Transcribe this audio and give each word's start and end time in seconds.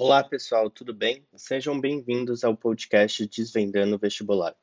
Olá, 0.00 0.22
pessoal, 0.22 0.70
tudo 0.70 0.94
bem? 0.94 1.26
Sejam 1.34 1.80
bem-vindos 1.80 2.44
ao 2.44 2.56
podcast 2.56 3.26
Desvendando 3.26 3.98
Vestibular. 3.98 4.54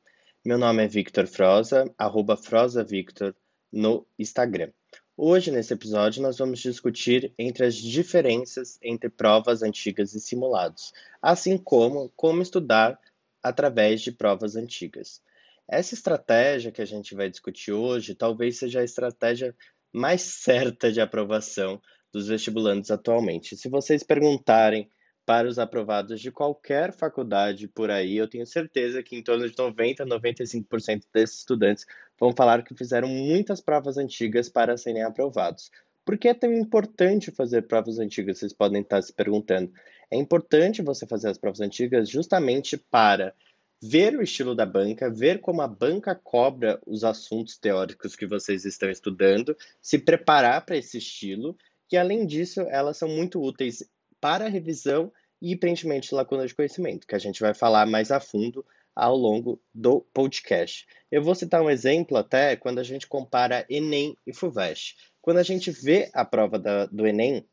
Meu 0.42 0.56
nome 0.56 0.82
é 0.82 0.88
Victor 0.88 1.26
Froza, 1.26 1.92
arroba 1.98 2.38
FrozaVictor 2.38 3.34
no 3.70 4.06
Instagram. 4.18 4.72
Hoje, 5.14 5.50
nesse 5.50 5.74
episódio, 5.74 6.22
nós 6.22 6.38
vamos 6.38 6.60
discutir 6.60 7.34
entre 7.38 7.66
as 7.66 7.74
diferenças 7.74 8.78
entre 8.82 9.10
provas 9.10 9.62
antigas 9.62 10.14
e 10.14 10.20
simulados, 10.20 10.94
assim 11.20 11.58
como 11.58 12.10
como 12.16 12.40
estudar 12.40 12.98
através 13.42 14.00
de 14.00 14.12
provas 14.12 14.56
antigas. 14.56 15.20
Essa 15.68 15.92
estratégia 15.92 16.72
que 16.72 16.80
a 16.80 16.86
gente 16.86 17.14
vai 17.14 17.28
discutir 17.28 17.72
hoje 17.72 18.14
talvez 18.14 18.56
seja 18.56 18.80
a 18.80 18.84
estratégia 18.84 19.54
mais 19.92 20.22
certa 20.22 20.90
de 20.90 21.02
aprovação 21.02 21.78
dos 22.10 22.26
vestibulantes 22.26 22.90
atualmente. 22.90 23.54
Se 23.54 23.68
vocês 23.68 24.02
perguntarem 24.02 24.90
para 25.26 25.48
os 25.48 25.58
aprovados 25.58 26.20
de 26.20 26.30
qualquer 26.30 26.92
faculdade 26.92 27.66
por 27.66 27.90
aí, 27.90 28.16
eu 28.16 28.28
tenho 28.28 28.46
certeza 28.46 29.02
que 29.02 29.16
em 29.16 29.22
torno 29.22 29.50
de 29.50 29.58
90, 29.58 30.06
95% 30.06 31.02
desses 31.12 31.38
estudantes 31.38 31.84
vão 32.18 32.32
falar 32.32 32.62
que 32.62 32.76
fizeram 32.76 33.08
muitas 33.08 33.60
provas 33.60 33.98
antigas 33.98 34.48
para 34.48 34.76
serem 34.76 35.02
aprovados. 35.02 35.72
Por 36.04 36.16
que 36.16 36.28
é 36.28 36.34
tão 36.34 36.52
importante 36.52 37.32
fazer 37.32 37.62
provas 37.62 37.98
antigas? 37.98 38.38
Vocês 38.38 38.52
podem 38.52 38.82
estar 38.82 39.02
se 39.02 39.12
perguntando. 39.12 39.72
É 40.08 40.16
importante 40.16 40.80
você 40.80 41.04
fazer 41.04 41.28
as 41.28 41.36
provas 41.36 41.60
antigas 41.60 42.08
justamente 42.08 42.76
para 42.76 43.34
ver 43.82 44.16
o 44.16 44.22
estilo 44.22 44.54
da 44.54 44.64
banca, 44.64 45.10
ver 45.10 45.40
como 45.40 45.60
a 45.60 45.66
banca 45.66 46.14
cobra 46.14 46.80
os 46.86 47.02
assuntos 47.02 47.58
teóricos 47.58 48.14
que 48.14 48.26
vocês 48.26 48.64
estão 48.64 48.88
estudando, 48.88 49.56
se 49.82 49.98
preparar 49.98 50.64
para 50.64 50.76
esse 50.76 50.98
estilo, 50.98 51.56
e 51.90 51.96
além 51.96 52.24
disso, 52.24 52.60
elas 52.60 52.96
são 52.96 53.08
muito 53.08 53.42
úteis 53.42 53.84
para 54.20 54.48
revisão 54.48 55.12
e 55.40 55.56
preenchimento 55.56 56.08
de 56.08 56.14
lacunas 56.14 56.48
de 56.48 56.54
conhecimento, 56.54 57.06
que 57.06 57.14
a 57.14 57.18
gente 57.18 57.40
vai 57.40 57.54
falar 57.54 57.86
mais 57.86 58.10
a 58.10 58.20
fundo 58.20 58.64
ao 58.94 59.14
longo 59.14 59.60
do 59.74 60.00
podcast. 60.14 60.86
Eu 61.10 61.22
vou 61.22 61.34
citar 61.34 61.60
um 61.62 61.68
exemplo 61.68 62.16
até 62.16 62.56
quando 62.56 62.78
a 62.78 62.82
gente 62.82 63.06
compara 63.06 63.66
Enem 63.68 64.16
e 64.26 64.32
FUVEST. 64.32 64.96
Quando 65.20 65.38
a 65.38 65.42
gente 65.42 65.70
vê 65.70 66.10
a 66.14 66.24
prova 66.24 66.58
da, 66.58 66.86
do 66.86 67.06
Enem, 67.06 67.46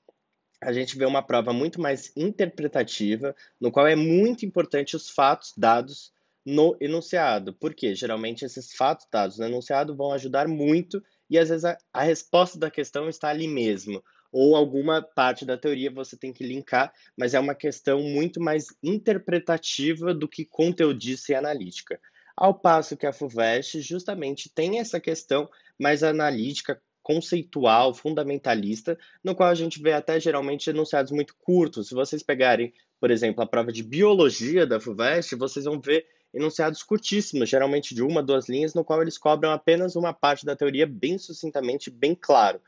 a 0.62 0.72
gente 0.72 0.98
vê 0.98 1.06
uma 1.06 1.22
prova 1.22 1.52
muito 1.52 1.82
mais 1.82 2.14
interpretativa, 2.16 3.36
no 3.60 3.72
qual 3.72 3.86
é 3.86 3.96
muito 3.96 4.46
importante 4.46 4.96
os 4.96 5.10
fatos 5.10 5.54
dados 5.58 6.14
no 6.46 6.78
enunciado, 6.80 7.54
porque 7.54 7.96
geralmente 7.96 8.46
esses 8.46 8.74
fatos 8.74 9.08
dados 9.12 9.38
no 9.38 9.46
enunciado 9.46 9.96
vão 9.96 10.12
ajudar 10.12 10.48
muito 10.48 11.04
e 11.30 11.38
às 11.38 11.50
vezes 11.50 11.66
a, 11.66 11.78
a 11.92 12.04
resposta 12.04 12.58
da 12.58 12.70
questão 12.70 13.08
está 13.08 13.30
ali 13.30 13.48
mesmo 13.48 14.04
ou 14.34 14.56
alguma 14.56 15.00
parte 15.00 15.46
da 15.46 15.56
teoria 15.56 15.92
você 15.92 16.18
tem 16.18 16.34
que 16.34 16.44
linkar, 16.44 16.92
mas 17.16 17.36
é 17.36 17.40
uma 17.40 17.54
questão 17.54 18.02
muito 18.02 18.42
mais 18.42 18.66
interpretativa 18.82 20.12
do 20.12 20.28
que 20.28 20.44
conteudista 20.44 21.32
e 21.32 21.36
analítica. 21.36 22.00
Ao 22.36 22.52
passo 22.52 22.98
que 22.98 23.06
a 23.06 23.14
FUVEST 23.14 23.80
justamente 23.82 24.50
tem 24.50 24.80
essa 24.80 25.00
questão 25.00 25.48
mais 25.80 26.02
analítica, 26.02 26.82
conceitual, 27.04 27.94
fundamentalista, 27.94 28.98
no 29.24 29.36
qual 29.36 29.50
a 29.50 29.56
gente 29.56 29.80
vê 29.80 29.94
até 29.94 30.20
geralmente 30.20 30.70
enunciados 30.70 31.12
muito 31.12 31.36
curtos. 31.36 31.90
Se 31.90 31.94
vocês 31.94 32.24
pegarem, 32.24 32.74
por 33.00 33.12
exemplo, 33.12 33.44
a 33.44 33.48
prova 33.48 33.72
de 33.72 33.84
biologia 33.84 34.66
da 34.66 34.80
FUVEST, 34.80 35.36
vocês 35.36 35.66
vão 35.66 35.80
ver 35.80 36.08
enunciados 36.34 36.82
curtíssimos, 36.82 37.48
geralmente 37.48 37.94
de 37.94 38.02
uma, 38.02 38.24
duas 38.24 38.50
linhas, 38.50 38.74
no 38.74 38.84
qual 38.84 39.04
eles 39.04 39.20
cobram 39.20 39.52
apenas 39.52 39.96
uma 39.96 40.12
parte 40.12 40.44
da 40.44 40.56
teoria 40.56 40.88
bem 40.88 41.20
sucintamente, 41.20 41.92
bem 41.92 42.16
claro 42.20 42.60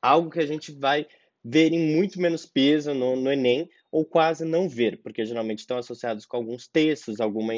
algo 0.00 0.30
que 0.30 0.40
a 0.40 0.46
gente 0.46 0.72
vai 0.72 1.06
ver 1.44 1.72
em 1.72 1.96
muito 1.96 2.20
menos 2.20 2.46
peso 2.46 2.94
no, 2.94 3.16
no 3.16 3.32
Enem, 3.32 3.68
ou 3.90 4.04
quase 4.04 4.44
não 4.44 4.68
ver, 4.68 5.00
porque 5.02 5.24
geralmente 5.24 5.60
estão 5.60 5.78
associados 5.78 6.24
com 6.24 6.36
alguns 6.36 6.68
textos, 6.68 7.20
alguma 7.20 7.54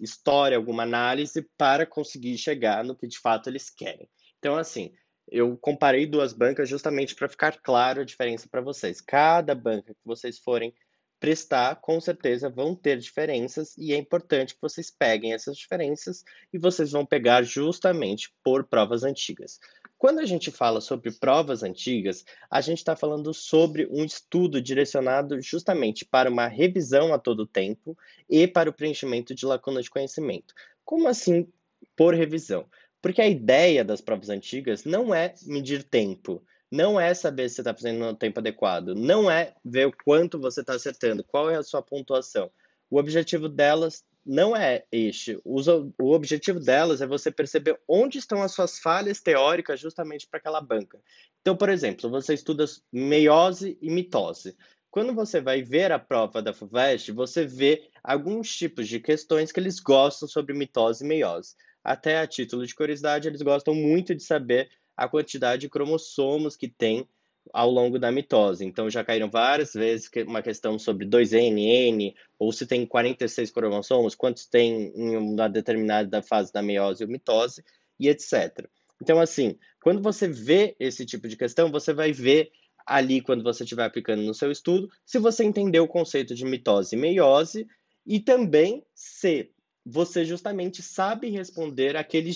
história, 0.00 0.56
alguma 0.56 0.82
análise, 0.82 1.46
para 1.56 1.86
conseguir 1.86 2.36
chegar 2.38 2.82
no 2.82 2.96
que 2.96 3.06
de 3.06 3.18
fato 3.18 3.48
eles 3.48 3.70
querem. 3.70 4.08
Então, 4.38 4.56
assim, 4.56 4.92
eu 5.28 5.56
comparei 5.56 6.06
duas 6.06 6.32
bancas 6.32 6.68
justamente 6.68 7.14
para 7.14 7.28
ficar 7.28 7.60
claro 7.60 8.00
a 8.00 8.04
diferença 8.04 8.48
para 8.48 8.60
vocês. 8.60 9.00
Cada 9.00 9.54
banca 9.54 9.94
que 9.94 10.04
vocês 10.04 10.38
forem 10.38 10.74
prestar, 11.18 11.76
com 11.76 12.00
certeza 12.00 12.50
vão 12.50 12.74
ter 12.74 12.98
diferenças 12.98 13.76
e 13.78 13.92
é 13.92 13.96
importante 13.96 14.54
que 14.54 14.60
vocês 14.60 14.90
peguem 14.90 15.32
essas 15.32 15.56
diferenças 15.56 16.22
e 16.52 16.58
vocês 16.58 16.92
vão 16.92 17.06
pegar 17.06 17.42
justamente 17.42 18.32
por 18.44 18.64
provas 18.64 19.02
antigas. 19.02 19.58
Quando 19.98 20.18
a 20.18 20.26
gente 20.26 20.50
fala 20.50 20.80
sobre 20.80 21.10
provas 21.10 21.62
antigas, 21.62 22.24
a 22.50 22.60
gente 22.60 22.78
está 22.78 22.94
falando 22.94 23.32
sobre 23.32 23.86
um 23.90 24.04
estudo 24.04 24.60
direcionado 24.60 25.40
justamente 25.40 26.04
para 26.04 26.30
uma 26.30 26.46
revisão 26.46 27.14
a 27.14 27.18
todo 27.18 27.46
tempo 27.46 27.96
e 28.28 28.46
para 28.46 28.68
o 28.68 28.72
preenchimento 28.72 29.34
de 29.34 29.46
lacunas 29.46 29.84
de 29.84 29.90
conhecimento. 29.90 30.54
Como 30.84 31.08
assim 31.08 31.48
por 31.96 32.14
revisão? 32.14 32.66
Porque 33.00 33.22
a 33.22 33.28
ideia 33.28 33.82
das 33.82 34.00
provas 34.02 34.28
antigas 34.28 34.84
não 34.84 35.14
é 35.14 35.32
medir 35.46 35.82
tempo, 35.82 36.42
não 36.70 37.00
é 37.00 37.14
saber 37.14 37.48
se 37.48 37.56
você 37.56 37.60
está 37.62 37.72
fazendo 37.72 38.00
no 38.00 38.14
tempo 38.14 38.40
adequado, 38.40 38.94
não 38.94 39.30
é 39.30 39.54
ver 39.64 39.86
o 39.86 39.96
quanto 40.04 40.38
você 40.38 40.60
está 40.60 40.74
acertando, 40.74 41.24
qual 41.24 41.48
é 41.48 41.56
a 41.56 41.62
sua 41.62 41.80
pontuação. 41.80 42.50
O 42.90 42.98
objetivo 42.98 43.48
delas 43.48 44.04
não 44.26 44.56
é 44.56 44.84
este. 44.90 45.38
O 45.44 46.12
objetivo 46.12 46.58
delas 46.58 47.00
é 47.00 47.06
você 47.06 47.30
perceber 47.30 47.80
onde 47.86 48.18
estão 48.18 48.42
as 48.42 48.52
suas 48.52 48.78
falhas 48.78 49.20
teóricas 49.20 49.78
justamente 49.78 50.26
para 50.26 50.38
aquela 50.38 50.60
banca. 50.60 51.00
Então, 51.40 51.56
por 51.56 51.68
exemplo, 51.68 52.10
você 52.10 52.34
estuda 52.34 52.64
meiose 52.92 53.78
e 53.80 53.88
mitose. 53.88 54.56
Quando 54.90 55.14
você 55.14 55.40
vai 55.40 55.62
ver 55.62 55.92
a 55.92 55.98
prova 55.98 56.42
da 56.42 56.52
FUVEST, 56.52 57.12
você 57.12 57.46
vê 57.46 57.88
alguns 58.02 58.54
tipos 58.54 58.88
de 58.88 58.98
questões 58.98 59.52
que 59.52 59.60
eles 59.60 59.78
gostam 59.78 60.26
sobre 60.26 60.54
mitose 60.54 61.04
e 61.04 61.06
meiose. 61.06 61.54
Até 61.84 62.18
a 62.18 62.26
título 62.26 62.66
de 62.66 62.74
curiosidade, 62.74 63.28
eles 63.28 63.42
gostam 63.42 63.74
muito 63.74 64.14
de 64.14 64.22
saber 64.24 64.68
a 64.96 65.06
quantidade 65.06 65.60
de 65.60 65.68
cromossomos 65.68 66.56
que 66.56 66.66
tem 66.66 67.08
ao 67.52 67.70
longo 67.70 67.98
da 67.98 68.12
mitose. 68.12 68.64
Então 68.64 68.90
já 68.90 69.04
caíram 69.04 69.30
várias 69.30 69.72
vezes 69.72 70.10
uma 70.26 70.42
questão 70.42 70.78
sobre 70.78 71.06
2NN, 71.06 72.14
ou 72.38 72.52
se 72.52 72.66
tem 72.66 72.86
46 72.86 73.50
cromossomos, 73.50 74.14
quantos 74.14 74.46
tem 74.46 74.92
em 74.94 75.16
uma 75.16 75.48
determinada 75.48 76.22
fase 76.22 76.52
da 76.52 76.62
meiose 76.62 77.04
ou 77.04 77.10
mitose, 77.10 77.62
e 77.98 78.08
etc. 78.08 78.68
Então, 79.00 79.20
assim, 79.20 79.58
quando 79.82 80.02
você 80.02 80.28
vê 80.28 80.74
esse 80.78 81.04
tipo 81.04 81.28
de 81.28 81.36
questão, 81.36 81.70
você 81.70 81.92
vai 81.92 82.12
ver 82.12 82.50
ali, 82.86 83.20
quando 83.20 83.42
você 83.42 83.64
estiver 83.64 83.84
aplicando 83.84 84.22
no 84.22 84.34
seu 84.34 84.50
estudo, 84.50 84.88
se 85.04 85.18
você 85.18 85.44
entendeu 85.44 85.84
o 85.84 85.88
conceito 85.88 86.34
de 86.34 86.44
mitose 86.44 86.94
e 86.94 86.98
meiose, 86.98 87.66
e 88.06 88.20
também 88.20 88.84
se 88.94 89.50
você 89.84 90.24
justamente 90.24 90.82
sabe 90.82 91.28
responder 91.30 91.96
aquele 91.96 92.32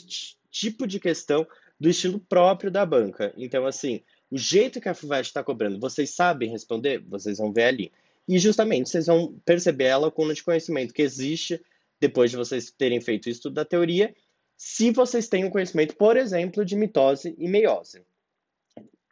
tipo 0.51 0.87
de 0.87 0.99
questão 0.99 1.47
do 1.79 1.89
estilo 1.89 2.21
próprio 2.21 2.71
da 2.71 2.85
banca. 2.85 3.33
Então, 3.37 3.65
assim, 3.65 4.03
o 4.31 4.39
jeito 4.39 4.81
que 4.81 4.89
a 4.89 4.95
FUVEST 4.95 5.31
está 5.31 5.43
cobrando, 5.43 5.81
vocês 5.81 6.11
sabem 6.11 6.51
responder? 6.51 7.03
Vocês 7.09 7.39
vão 7.39 7.53
ver 7.53 7.65
ali. 7.65 7.93
E 8.29 8.39
justamente 8.39 8.89
vocês 8.89 9.07
vão 9.07 9.35
perceber 9.45 9.91
a 9.91 9.99
lacuna 9.99 10.33
de 10.33 10.43
conhecimento 10.43 10.95
que 10.95 11.03
existe 11.03 11.61
depois 12.01 12.31
de 12.31 12.37
vocês 12.37 12.71
terem 12.71 13.01
feito 13.01 13.27
o 13.27 13.31
estudo 13.31 13.55
da 13.55 13.65
teoria, 13.65 14.15
se 14.57 14.91
vocês 14.91 15.29
têm 15.29 15.45
um 15.45 15.51
conhecimento, 15.51 15.95
por 15.97 16.17
exemplo, 16.17 16.65
de 16.65 16.75
mitose 16.75 17.35
e 17.39 17.49
meiose. 17.49 18.03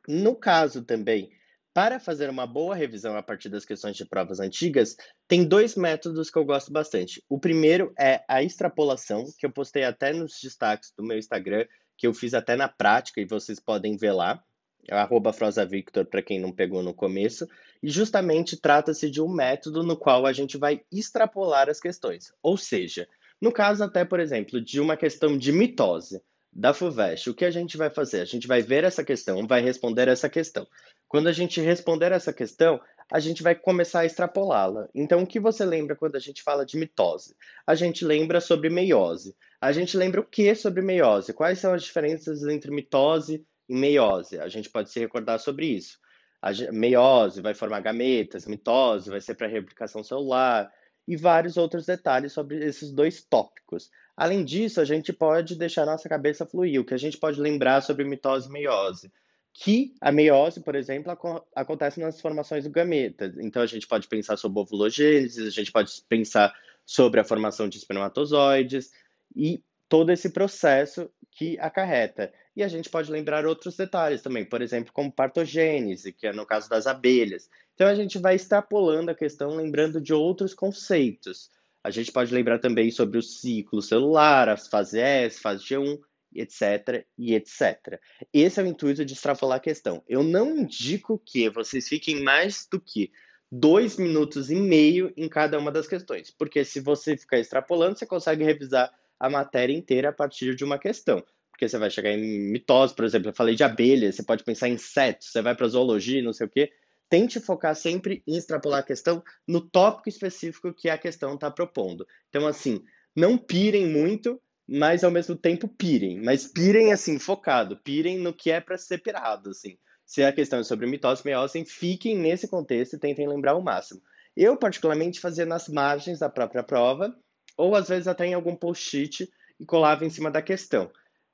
No 0.07 0.35
caso 0.35 0.83
também, 0.83 1.31
para 1.75 2.01
fazer 2.01 2.31
uma 2.31 2.47
boa 2.47 2.75
revisão 2.75 3.17
a 3.17 3.23
partir 3.23 3.49
das 3.49 3.65
questões 3.65 3.97
de 3.97 4.07
provas 4.07 4.41
antigas, 4.41 4.97
tem 5.27 5.45
dois 5.45 5.75
métodos 5.75 6.31
que 6.31 6.39
eu 6.39 6.45
gosto 6.45 6.73
bastante. 6.73 7.23
O 7.29 7.39
primeiro 7.39 7.93
é 7.99 8.25
a 8.27 8.43
extrapolação, 8.43 9.27
que 9.39 9.45
eu 9.45 9.53
postei 9.53 9.85
até 9.85 10.13
nos 10.13 10.41
destaques 10.41 10.93
do 10.97 11.05
meu 11.05 11.19
Instagram, 11.19 11.67
que 11.97 12.07
eu 12.07 12.15
fiz 12.15 12.33
até 12.35 12.57
na 12.57 12.69
prática 12.69 13.21
e 13.21 13.27
vocês 13.27 13.61
podem 13.61 13.97
ver 13.97 14.13
lá 14.13 14.43
arroba 14.91 15.33
FrosaVictor 15.33 16.07
para 16.07 16.23
quem 16.23 16.41
não 16.41 16.53
pegou 16.53 16.83
no 16.83 16.95
começo, 16.95 17.47
e 17.83 17.89
justamente 17.89 18.57
trata-se 18.57 19.11
de 19.11 19.21
um 19.21 19.29
método 19.29 19.83
no 19.83 19.97
qual 19.97 20.27
a 20.27 20.33
gente 20.33 20.57
vai 20.57 20.83
extrapolar 20.91 21.69
as 21.69 21.81
questões. 21.81 22.33
Ou 22.43 22.57
seja, 22.57 23.09
no 23.41 23.53
caso 23.53 23.85
até, 23.85 24.05
por 24.05 24.21
exemplo, 24.21 24.61
de 24.61 24.81
uma 24.81 24.97
questão 24.97 25.37
de 25.39 25.53
mitose 25.53 26.21
da 26.53 26.75
FUVEST, 26.75 27.31
o 27.31 27.35
que 27.35 27.45
a 27.45 27.51
gente 27.51 27.77
vai 27.77 27.89
fazer? 27.89 28.21
A 28.21 28.25
gente 28.25 28.49
vai 28.49 28.63
ver 28.63 28.83
essa 28.83 29.05
questão, 29.05 29.47
vai 29.47 29.61
responder 29.61 30.09
essa 30.09 30.29
questão. 30.29 30.67
Quando 31.07 31.29
a 31.29 31.33
gente 31.33 31.61
responder 31.61 32.11
essa 32.11 32.33
questão, 32.33 32.81
a 33.13 33.21
gente 33.21 33.43
vai 33.43 33.55
começar 33.55 34.01
a 34.01 34.07
extrapolá-la. 34.07 34.89
Então, 34.95 35.23
o 35.23 35.27
que 35.27 35.39
você 35.39 35.65
lembra 35.65 35.95
quando 35.95 36.17
a 36.17 36.21
gente 36.21 36.43
fala 36.43 36.67
de 36.67 36.77
mitose? 36.77 37.35
A 37.67 37.75
gente 37.75 38.05
lembra 38.05 38.41
sobre 38.41 38.69
meiose. 38.69 39.37
A 39.61 39.73
gente 39.73 39.97
lembra 39.97 40.21
o 40.21 40.25
que 40.25 40.55
sobre 40.55 40.83
meiose? 40.83 41.33
Quais 41.33 41.59
são 41.59 41.73
as 41.73 41.83
diferenças 41.83 42.43
entre 42.43 42.71
mitose 42.71 43.47
em 43.69 43.77
meiose. 43.77 44.39
A 44.39 44.49
gente 44.49 44.71
pode 44.71 44.91
se 44.91 44.99
recordar 44.99 45.39
sobre 45.39 45.67
isso. 45.67 45.99
A 46.41 46.51
meiose 46.73 47.41
vai 47.41 47.55
formar 47.55 47.81
gametas, 47.81 48.47
mitose 48.47 49.11
vai 49.11 49.21
ser 49.21 49.35
para 49.35 49.49
replicação 49.49 50.05
celular 50.05 50.71
e 51.07 51.17
vários 51.17 51.57
outros 51.57 51.87
detalhes 51.87 52.33
sobre 52.33 52.65
esses 52.65 52.93
dois 52.93 53.23
tópicos. 53.23 53.91
Além 54.17 54.45
disso, 54.45 54.81
a 54.81 54.85
gente 54.85 55.13
pode 55.13 55.57
deixar 55.57 55.87
nossa 55.87 56.09
cabeça 56.09 56.47
fluir. 56.47 56.81
O 56.81 56.85
que 56.85 56.95
a 56.95 56.99
gente 56.99 57.19
pode 57.19 57.41
lembrar 57.41 57.81
sobre 57.81 58.05
mitose 58.05 58.49
e 58.49 58.53
meiose? 58.53 59.13
que 59.61 59.93
a 60.01 60.13
meiose, 60.13 60.61
por 60.61 60.77
exemplo, 60.77 61.13
acontece 61.55 61.99
nas 61.99 62.21
formações 62.21 62.63
do 62.63 62.71
gameta. 62.71 63.35
Então 63.41 63.61
a 63.61 63.67
gente 63.67 63.89
pode 63.89 64.07
pensar 64.07 64.37
sobre 64.37 64.61
ovulogênese, 64.61 65.45
a 65.45 65.51
gente 65.51 65.73
pode 65.73 65.93
pensar 66.09 66.55
sobre 66.87 67.19
a 67.19 67.25
formação 67.25 67.69
de 67.69 67.77
espermatozoides 67.77 68.93
e 69.35 69.61
todo 69.89 70.13
esse 70.13 70.31
processo 70.31 71.11
que 71.33 71.59
acarreta. 71.59 72.33
E 72.59 72.63
a 72.65 72.67
gente 72.67 72.91
pode 72.91 73.09
lembrar 73.09 73.47
outros 73.47 73.77
detalhes 73.77 74.21
também, 74.21 74.45
por 74.45 74.61
exemplo, 74.61 74.93
como 74.93 75.13
partogênese, 75.13 76.13
que 76.13 76.27
é 76.27 76.33
no 76.33 76.45
caso 76.45 76.69
das 76.69 76.89
abelhas. 76.89 77.49
Então 77.73 77.87
a 77.87 77.95
gente 77.95 78.19
vai 78.19 78.35
extrapolando 78.35 79.13
a 79.13 79.15
questão, 79.15 79.55
lembrando 79.55 80.01
de 80.01 80.13
outros 80.13 80.55
conceitos. 80.55 81.53
A 81.85 81.91
gente 81.93 82.11
pode 82.11 82.35
lembrar 82.35 82.59
também 82.59 82.91
sobre 82.91 83.17
o 83.17 83.23
ciclo 83.23 83.81
celular, 83.81 84.49
as 84.49 84.67
fases 84.67 84.95
S, 84.95 85.41
fase 85.41 85.63
G1, 85.67 86.01
etc. 86.35 87.07
e 87.17 87.33
etc. 87.33 88.01
Esse 88.33 88.59
é 88.59 88.65
o 88.65 88.67
intuito 88.67 89.05
de 89.05 89.13
extrapolar 89.13 89.59
a 89.59 89.61
questão. 89.61 90.03
Eu 90.09 90.25
não 90.25 90.57
indico 90.57 91.17
que 91.25 91.49
vocês 91.49 91.89
fiquem 91.89 92.25
mais 92.25 92.67
do 92.69 92.81
que 92.81 93.13
dois 93.53 93.97
minutos 93.97 94.51
e 94.51 94.57
meio 94.57 95.13
em 95.17 95.29
cada 95.29 95.61
uma 95.61 95.71
das 95.71 95.87
questões, 95.87 96.33
porque 96.33 96.65
se 96.65 96.81
você 96.81 97.17
ficar 97.17 97.39
extrapolando, 97.39 97.97
você 97.97 98.05
consegue 98.05 98.43
revisar 98.43 98.93
a 99.21 99.31
matéria 99.31 99.73
inteira 99.73 100.09
a 100.09 100.13
partir 100.13 100.57
de 100.57 100.65
uma 100.65 100.77
questão. 100.77 101.25
Porque 101.59 101.69
você 101.69 101.77
vai 101.77 101.91
chegar 101.91 102.13
em 102.13 102.53
mitose, 102.53 102.95
por 102.95 103.05
exemplo, 103.05 103.31
eu 103.31 103.35
falei 103.35 103.57
de 103.57 103.65
abelhas, 103.65 104.15
você 104.15 104.23
pode 104.23 104.45
pensar 104.45 104.69
em 104.69 104.75
insetos, 104.75 105.33
você 105.33 105.43
vai 105.43 105.57
para 105.57 105.67
zoologia, 105.67 106.23
não 106.23 106.33
sei 106.33 106.47
o 106.47 106.49
quê. 106.49 106.71
Tente 107.11 107.41
focar 107.41 107.75
sempre 107.75 108.23
em 108.29 108.37
extrapolar 108.37 108.79
a 108.79 108.85
questão 108.85 109.21
no 109.45 109.61
tópico 109.61 110.09
específico 110.09 110.73
que 110.73 110.89
a 110.89 110.97
questão 110.97 111.35
está 111.35 111.51
propondo. 111.51 112.07
Então, 112.29 112.47
assim, 112.47 112.81
não 113.17 113.37
pirem 113.37 113.89
muito, 113.89 114.41
mas 114.69 115.03
ao 115.03 115.11
mesmo 115.11 115.35
tempo 115.35 115.67
pirem. 115.67 116.23
Mas 116.23 116.47
pirem 116.47 116.93
assim, 116.93 117.19
focado, 117.19 117.77
pirem 117.79 118.19
no 118.19 118.33
que 118.33 118.53
é 118.53 118.61
para 118.61 118.79
ser 118.79 118.99
pirado, 118.99 119.51
assim. 119.51 119.77
Se 120.07 120.23
a 120.23 120.33
questão 120.33 120.61
é 120.61 120.63
sobre 120.63 120.87
mitose 120.87 121.23
meiose, 121.25 121.65
fiquem 121.65 122.17
nesse 122.17 122.47
contexto 122.47 122.95
e 122.95 123.01
tentem 123.01 123.27
lembrar 123.27 123.57
o 123.57 123.63
máximo. 123.63 124.01
Eu, 124.37 124.57
particularmente, 124.57 125.19
fazia 125.19 125.45
nas 125.45 125.69
margens 125.69 126.21
da 126.21 126.29
própria 126.29 126.63
prova, 126.63 127.13
ou 127.57 127.75
às 127.75 127.89
vezes 127.89 128.07
até 128.07 128.27
em 128.27 128.35
algum 128.35 128.55
post-it 128.55 129.29
e 129.59 129.67
colava 129.67 130.05
em 130.05 130.11
cima 130.11 130.31
da 130.31 130.41
questão. 130.41 130.89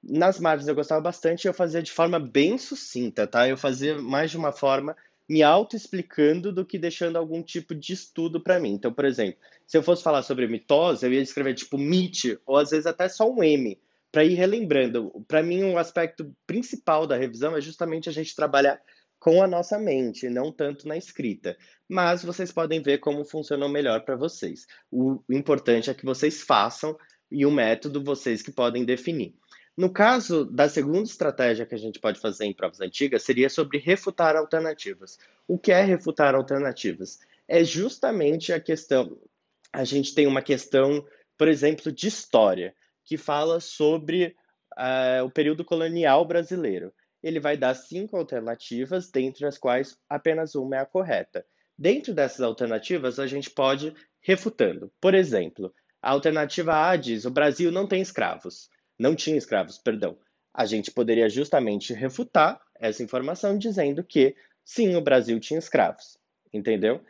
Nas 0.09 0.39
margens 0.39 0.69
eu 0.69 0.75
gostava 0.75 1.01
bastante 1.01 1.47
eu 1.47 1.55
fazia 1.55 1.83
de 1.83 1.91
forma 1.91 2.19
bem 2.19 2.59
sucinta, 2.59 3.27
tá? 3.27 3.49
Eu 3.49 3.57
fazia 3.57 4.01
mais 4.01 4.31
de 4.31 4.37
uma 4.37 4.53
forma 4.53 4.97
me 5.29 5.43
auto-explicando 5.43 6.53
do 6.53 6.65
que 6.65 6.79
deixando 6.79 7.17
algum 7.17 7.43
tipo 7.43 7.75
de 7.75 7.93
estudo 7.93 8.41
para 8.41 8.61
mim. 8.61 8.73
Então, 8.73 8.93
por 8.93 9.05
exemplo, 9.05 9.41
se 9.67 9.77
eu 9.77 9.83
fosse 9.83 10.03
falar 10.03 10.23
sobre 10.23 10.47
mitose, 10.47 11.07
eu 11.07 11.13
ia 11.13 11.21
escrever 11.21 11.55
tipo 11.55 11.79
MIT, 11.79 12.39
ou 12.45 12.57
às 12.57 12.71
vezes 12.71 12.87
até 12.87 13.09
só 13.09 13.31
um 13.31 13.43
M, 13.43 13.79
para 14.13 14.25
ir 14.25 14.35
relembrando. 14.35 15.11
Para 15.27 15.43
mim, 15.43 15.65
um 15.65 15.79
aspecto 15.79 16.31
principal 16.47 17.07
da 17.07 17.17
revisão 17.17 17.57
é 17.57 17.61
justamente 17.61 18.09
a 18.09 18.13
gente 18.13 18.37
trabalhar 18.37 18.81
com 19.19 19.43
a 19.43 19.47
nossa 19.47 19.79
mente, 19.79 20.29
não 20.29 20.53
tanto 20.53 20.87
na 20.87 20.99
escrita. 20.99 21.57
Mas 21.89 22.23
vocês 22.23 22.53
podem 22.53 22.83
ver 22.83 22.99
como 22.99 23.25
funciona 23.25 23.67
melhor 23.67 24.05
para 24.05 24.17
vocês. 24.17 24.67
O 24.91 25.23
importante 25.31 25.89
é 25.89 25.95
que 25.95 26.05
vocês 26.05 26.43
façam 26.43 26.95
e 27.31 27.47
o 27.47 27.51
método 27.51 28.05
vocês 28.05 28.43
que 28.43 28.53
podem 28.53 28.85
definir. 28.85 29.35
No 29.77 29.93
caso 29.93 30.45
da 30.45 30.69
segunda 30.69 31.03
estratégia 31.03 31.67
que 31.67 31.75
a 31.75 31.79
gente 31.79 31.99
pode 31.99 32.21
fazer 32.21 32.45
em 32.45 32.53
provas 32.53 32.81
antigas, 32.81 33.25
seria 33.25 33.51
sobre 33.51 33.79
refutar 33.79 34.37
alternativas. 34.37 35.19
O 35.49 35.59
que 35.59 35.73
é 35.73 35.83
refutar 35.83 36.33
alternativas? 36.37 37.19
É 37.49 37.65
justamente 37.65 38.53
a 38.53 38.61
questão. 38.61 39.19
A 39.73 39.83
gente 39.83 40.15
tem 40.15 40.29
uma 40.29 40.41
questão, 40.41 41.05
por 41.37 41.49
exemplo, 41.49 41.91
de 41.91 42.07
história, 42.07 42.73
que 43.05 43.17
fala 43.17 43.59
sobre 43.59 44.37
uh, 44.79 45.25
o 45.25 45.31
período 45.31 45.65
colonial 45.65 46.25
brasileiro. 46.25 46.93
Ele 47.21 47.41
vai 47.41 47.57
dar 47.57 47.75
cinco 47.75 48.17
alternativas, 48.17 49.11
dentre 49.11 49.45
as 49.45 49.59
quais 49.59 49.99
apenas 50.09 50.55
uma 50.55 50.77
é 50.77 50.79
a 50.79 50.87
correta. 50.87 51.45
Dentro 51.77 52.15
dessas 52.15 52.43
alternativas, 52.43 53.19
a 53.19 53.27
gente 53.27 53.51
pode 53.51 53.93
refutando. 54.21 54.93
Por 55.01 55.15
exemplo, 55.15 55.75
a 56.01 56.13
alternativa 56.13 56.89
A 56.89 56.95
diz: 56.95 57.25
o 57.25 57.31
Brasil 57.31 57.73
não 57.73 57.89
tem 57.89 58.01
escravos 58.01 58.73
não 58.99 59.15
tinha 59.15 59.37
escravos, 59.37 59.79
perdão. 59.79 60.17
A 60.53 60.67
gente 60.67 60.91
poderia 60.91 61.29
justamente 61.29 61.93
refutar 61.93 62.61
essa 62.79 63.03
informação 63.03 63.59
dizendo 63.59 64.05
que 64.05 64.37
sim, 64.65 64.95
o 64.97 65.01
Brasil 65.01 65.39
tinha 65.41 65.59
escravos, 65.59 66.17
entendeu? 66.53 67.01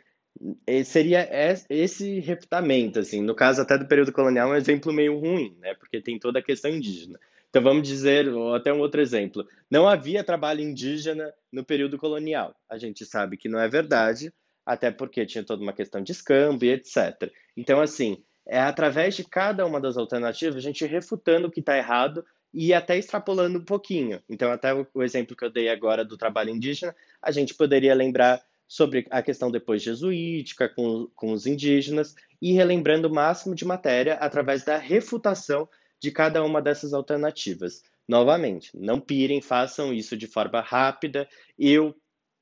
E 0.67 0.83
seria 0.83 1.29
esse 1.69 2.19
refutamento, 2.19 2.99
assim, 2.99 3.21
no 3.21 3.33
caso 3.33 3.61
até 3.61 3.77
do 3.77 3.87
período 3.87 4.11
colonial, 4.11 4.49
um 4.49 4.55
exemplo 4.55 4.91
meio 4.91 5.17
ruim, 5.17 5.55
né? 5.59 5.73
Porque 5.75 6.01
tem 6.01 6.19
toda 6.19 6.39
a 6.39 6.43
questão 6.43 6.71
indígena. 6.71 7.19
Então 7.49 7.63
vamos 7.63 7.87
dizer, 7.87 8.27
até 8.53 8.73
um 8.73 8.79
outro 8.79 8.99
exemplo, 8.99 9.47
não 9.71 9.87
havia 9.87 10.25
trabalho 10.25 10.59
indígena 10.59 11.33
no 11.49 11.63
período 11.63 11.97
colonial. 11.97 12.53
A 12.69 12.77
gente 12.77 13.05
sabe 13.05 13.37
que 13.37 13.47
não 13.47 13.59
é 13.59 13.69
verdade, 13.69 14.33
até 14.65 14.91
porque 14.91 15.25
tinha 15.25 15.43
toda 15.43 15.63
uma 15.63 15.71
questão 15.71 16.01
de 16.01 16.11
escambo 16.11 16.65
e 16.65 16.71
etc. 16.71 17.31
Então, 17.55 17.79
assim, 17.79 18.21
é 18.47 18.59
através 18.59 19.15
de 19.15 19.23
cada 19.23 19.65
uma 19.65 19.81
das 19.81 19.97
alternativas 19.97 20.57
a 20.57 20.59
gente 20.59 20.85
refutando 20.85 21.47
o 21.47 21.51
que 21.51 21.59
está 21.59 21.77
errado 21.77 22.23
e 22.53 22.73
até 22.73 22.97
extrapolando 22.97 23.59
um 23.59 23.65
pouquinho. 23.65 24.21
Então, 24.29 24.51
até 24.51 24.73
o 24.73 25.03
exemplo 25.03 25.35
que 25.35 25.43
eu 25.43 25.49
dei 25.49 25.67
agora 25.67 26.05
do 26.05 26.17
trabalho 26.17 26.51
indígena, 26.51 26.95
a 27.21 27.31
gente 27.31 27.53
poderia 27.53 27.93
lembrar 27.93 28.41
sobre 28.67 29.05
a 29.09 29.21
questão 29.21 29.51
depois 29.51 29.83
jesuítica 29.83 30.69
com, 30.69 31.07
com 31.15 31.31
os 31.31 31.45
indígenas 31.45 32.15
e 32.41 32.53
relembrando 32.53 33.07
o 33.07 33.13
máximo 33.13 33.53
de 33.53 33.65
matéria 33.65 34.15
através 34.15 34.63
da 34.63 34.77
refutação 34.77 35.67
de 35.99 36.11
cada 36.11 36.43
uma 36.43 36.61
dessas 36.61 36.93
alternativas. 36.93 37.83
Novamente, 38.07 38.71
não 38.73 38.99
pirem, 38.99 39.41
façam 39.41 39.93
isso 39.93 40.15
de 40.15 40.27
forma 40.27 40.61
rápida. 40.61 41.27
Eu, 41.57 41.95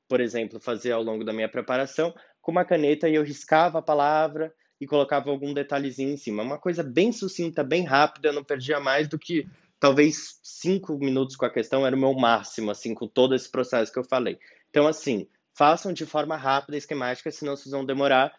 por 0.08 0.20
exemplo, 0.20 0.60
fazia 0.60 0.94
ao 0.94 1.02
longo 1.02 1.24
da 1.24 1.32
minha 1.32 1.48
preparação 1.48 2.14
com 2.40 2.52
uma 2.52 2.64
caneta 2.64 3.08
e 3.08 3.14
eu 3.14 3.22
riscava 3.22 3.78
a 3.78 3.82
palavra 3.82 4.54
e 4.80 4.86
colocava 4.86 5.30
algum 5.30 5.54
detalhezinho 5.54 6.10
em 6.10 6.16
cima. 6.16 6.42
Uma 6.42 6.58
coisa 6.58 6.82
bem 6.82 7.12
sucinta, 7.12 7.62
bem 7.62 7.84
rápida, 7.84 8.32
não 8.32 8.44
perdia 8.44 8.80
mais 8.80 9.08
do 9.08 9.18
que 9.18 9.46
talvez 9.78 10.38
cinco 10.42 10.96
minutos 10.98 11.36
com 11.36 11.44
a 11.44 11.50
questão, 11.50 11.86
era 11.86 11.94
o 11.94 11.98
meu 11.98 12.14
máximo, 12.14 12.70
assim, 12.70 12.94
com 12.94 13.06
todo 13.06 13.34
esse 13.34 13.50
processo 13.50 13.92
que 13.92 13.98
eu 13.98 14.04
falei. 14.04 14.38
Então, 14.70 14.86
assim, 14.86 15.26
façam 15.54 15.92
de 15.92 16.06
forma 16.06 16.36
rápida, 16.36 16.76
esquemática, 16.76 17.30
senão 17.30 17.56
vocês 17.56 17.70
vão 17.70 17.84
demorar 17.84 18.32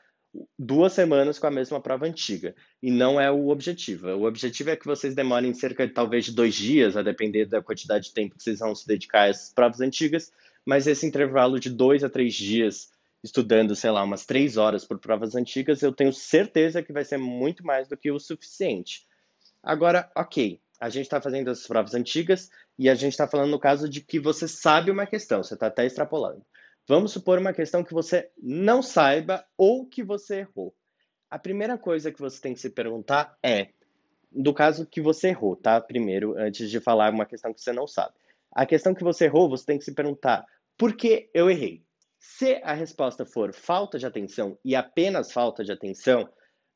duas 0.57 0.93
semanas 0.93 1.39
com 1.39 1.47
a 1.47 1.51
mesma 1.51 1.79
prova 1.79 2.05
antiga. 2.05 2.55
E 2.81 2.91
não 2.91 3.19
é 3.19 3.31
o 3.31 3.49
objetivo. 3.49 4.07
O 4.09 4.25
objetivo 4.25 4.69
é 4.69 4.75
que 4.75 4.85
vocês 4.85 5.15
demorem 5.15 5.53
cerca 5.53 5.87
de 5.87 5.93
talvez 5.93 6.25
de 6.25 6.33
dois 6.33 6.55
dias, 6.55 6.97
a 6.97 7.01
depender 7.01 7.45
da 7.45 7.61
quantidade 7.61 8.05
de 8.05 8.13
tempo 8.13 8.35
que 8.35 8.43
vocês 8.43 8.59
vão 8.59 8.75
se 8.75 8.87
dedicar 8.87 9.21
a 9.21 9.27
essas 9.27 9.53
provas 9.53 9.81
antigas, 9.81 10.31
mas 10.65 10.87
esse 10.87 11.05
intervalo 11.05 11.59
de 11.59 11.69
dois 11.69 12.03
a 12.03 12.09
três 12.09 12.33
dias 12.33 12.89
estudando, 13.25 13.75
sei 13.75 13.89
lá, 13.89 14.03
umas 14.03 14.25
três 14.25 14.55
horas 14.55 14.85
por 14.85 14.99
provas 14.99 15.35
antigas, 15.35 15.81
eu 15.81 15.91
tenho 15.91 16.13
certeza 16.13 16.83
que 16.83 16.93
vai 16.93 17.03
ser 17.03 17.17
muito 17.17 17.65
mais 17.65 17.87
do 17.87 17.97
que 17.97 18.11
o 18.11 18.19
suficiente. 18.19 19.05
Agora, 19.63 20.11
ok, 20.15 20.61
a 20.79 20.89
gente 20.89 21.05
está 21.05 21.19
fazendo 21.19 21.49
as 21.49 21.65
provas 21.65 21.95
antigas 21.95 22.51
e 22.77 22.87
a 22.87 22.93
gente 22.93 23.13
está 23.13 23.27
falando 23.27 23.49
no 23.49 23.59
caso 23.59 23.89
de 23.89 23.99
que 23.99 24.19
você 24.19 24.47
sabe 24.47 24.91
uma 24.91 25.07
questão, 25.07 25.41
você 25.41 25.55
está 25.55 25.67
até 25.67 25.85
extrapolando. 25.85 26.45
Vamos 26.87 27.13
supor 27.13 27.39
uma 27.39 27.51
questão 27.51 27.83
que 27.83 27.93
você 27.93 28.29
não 28.37 28.83
saiba 28.83 29.43
ou 29.57 29.87
que 29.87 30.03
você 30.03 30.41
errou. 30.41 30.71
A 31.27 31.39
primeira 31.39 31.79
coisa 31.79 32.11
que 32.11 32.19
você 32.19 32.39
tem 32.39 32.53
que 32.53 32.59
se 32.59 32.69
perguntar 32.69 33.35
é, 33.41 33.69
do 34.31 34.53
caso 34.53 34.85
que 34.85 35.01
você 35.01 35.29
errou, 35.29 35.55
tá? 35.55 35.81
Primeiro, 35.81 36.37
antes 36.37 36.69
de 36.69 36.79
falar 36.79 37.11
uma 37.11 37.25
questão 37.25 37.51
que 37.51 37.61
você 37.61 37.73
não 37.73 37.87
sabe. 37.87 38.13
A 38.51 38.67
questão 38.67 38.93
que 38.93 39.03
você 39.03 39.25
errou, 39.25 39.49
você 39.49 39.65
tem 39.65 39.79
que 39.79 39.83
se 39.83 39.95
perguntar, 39.95 40.45
por 40.77 40.95
que 40.95 41.27
eu 41.33 41.49
errei? 41.49 41.84
Se 42.27 42.59
a 42.63 42.73
resposta 42.73 43.23
for 43.23 43.53
falta 43.53 43.99
de 43.99 44.05
atenção 44.05 44.57
e 44.65 44.75
apenas 44.75 45.31
falta 45.31 45.63
de 45.63 45.71
atenção, 45.71 46.27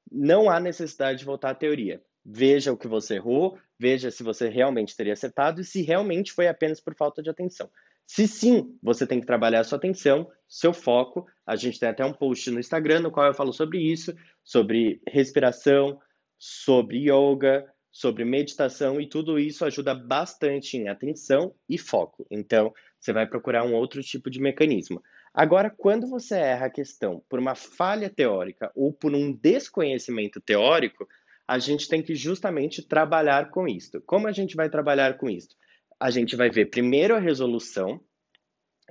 não 0.10 0.50
há 0.50 0.60
necessidade 0.60 1.20
de 1.20 1.26
voltar 1.26 1.50
à 1.50 1.56
teoria. 1.56 2.02
Veja 2.24 2.72
o 2.72 2.78
que 2.78 2.88
você 2.88 3.16
errou, 3.16 3.60
veja 3.78 4.12
se 4.12 4.24
você 4.24 4.48
realmente 4.48 4.96
teria 4.96 5.14
acertado 5.14 5.60
e 5.60 5.66
se 5.66 5.82
realmente 5.82 6.32
foi 6.32 6.48
apenas 6.48 6.80
por 6.80 6.96
falta 6.96 7.22
de 7.22 7.30
atenção. 7.32 7.70
Se 8.06 8.28
sim, 8.28 8.78
você 8.82 9.06
tem 9.06 9.20
que 9.20 9.26
trabalhar 9.26 9.64
sua 9.64 9.80
atenção, 9.80 10.32
seu 10.48 10.72
foco. 10.72 11.26
A 11.46 11.56
gente 11.56 11.80
tem 11.80 11.90
até 11.90 12.06
um 12.06 12.14
post 12.14 12.50
no 12.52 12.60
Instagram 12.60 13.02
no 13.02 13.12
qual 13.12 13.26
eu 13.26 13.34
falo 13.34 13.52
sobre 13.52 13.80
isso, 13.80 14.16
sobre 14.44 15.02
respiração, 15.08 16.00
sobre 16.38 17.10
yoga, 17.10 17.66
sobre 17.92 18.24
meditação 18.24 19.02
e 19.02 19.10
tudo 19.10 19.38
isso 19.40 19.66
ajuda 19.66 19.94
bastante 19.94 20.78
em 20.78 20.88
atenção 20.88 21.54
e 21.68 21.78
foco. 21.78 22.26
Então, 22.30 22.72
você 23.00 23.12
vai 23.12 23.28
procurar 23.28 23.66
um 23.66 23.74
outro 23.74 24.02
tipo 24.04 24.30
de 24.30 24.40
mecanismo. 24.40 25.02
Agora, 25.34 25.70
quando 25.70 26.08
você 26.08 26.36
erra 26.36 26.66
a 26.68 26.72
questão 26.72 27.24
por 27.30 27.40
uma 27.40 27.56
falha 27.56 28.10
teórica 28.10 28.72
ou 28.76 28.92
por 28.94 29.14
um 29.14 29.32
desconhecimento 29.34 30.42
teórico, 30.42 31.08
a 31.48 31.60
gente 31.60 31.88
tem 31.88 32.02
que 32.02 32.16
justamente 32.16 32.86
trabalhar 32.88 33.50
com 33.50 33.68
isto. 33.68 34.02
Como 34.02 34.28
a 34.28 34.32
gente 34.32 34.56
vai 34.56 34.70
trabalhar 34.70 35.18
com 35.18 35.30
isto? 35.30 35.56
A 36.00 36.12
gente 36.12 36.36
vai 36.36 36.50
ver 36.50 36.68
primeiro 36.68 37.16
a 37.16 37.20
resolução 37.20 38.00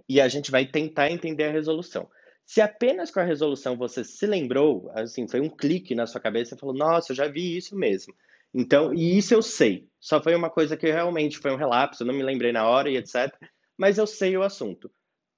e 0.08 0.20
a 0.20 0.28
gente 0.28 0.50
vai 0.50 0.66
tentar 0.66 1.10
entender 1.10 1.44
a 1.44 1.52
resolução. 1.52 2.08
Se 2.46 2.60
apenas 2.60 3.10
com 3.10 3.20
a 3.20 3.24
resolução 3.24 3.76
você 3.76 4.02
se 4.04 4.26
lembrou, 4.26 4.90
assim, 4.94 5.28
foi 5.28 5.40
um 5.40 5.50
clique 5.50 5.94
na 5.94 6.06
sua 6.06 6.20
cabeça 6.20 6.54
e 6.54 6.58
falou: 6.58 6.74
"Nossa, 6.74 7.12
eu 7.12 7.16
já 7.16 7.28
vi 7.28 7.56
isso 7.56 7.76
mesmo". 7.76 8.14
Então, 8.54 8.94
e 8.94 9.18
isso 9.18 9.34
eu 9.34 9.42
sei. 9.42 9.86
Só 10.00 10.22
foi 10.22 10.34
uma 10.34 10.48
coisa 10.50 10.76
que 10.76 10.86
realmente 10.90 11.38
foi 11.38 11.52
um 11.52 11.56
relapso, 11.56 12.02
eu 12.02 12.06
não 12.06 12.14
me 12.14 12.22
lembrei 12.22 12.52
na 12.52 12.66
hora 12.66 12.90
e 12.90 12.96
etc 12.96 13.32
mas 13.80 13.96
eu 13.96 14.08
sei 14.08 14.36
o 14.36 14.42
assunto. 14.42 14.90